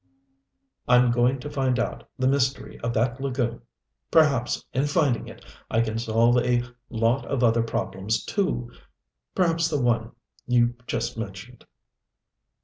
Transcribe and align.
I'm 0.87 1.11
going 1.11 1.39
to 1.41 1.49
find 1.51 1.77
out 1.77 2.09
the 2.17 2.27
mystery 2.27 2.79
of 2.79 2.91
that 2.95 3.21
lagoon! 3.21 3.61
Perhaps, 4.09 4.65
in 4.73 4.85
finding 4.87 5.27
it, 5.27 5.45
I 5.69 5.81
can 5.81 5.99
solve 5.99 6.37
a 6.39 6.63
lot 6.89 7.23
of 7.27 7.43
other 7.43 7.61
problems 7.61 8.25
too 8.25 8.71
perhaps 9.35 9.67
the 9.69 9.79
one 9.79 10.13
you 10.47 10.73
just 10.87 11.19
mentioned. 11.19 11.67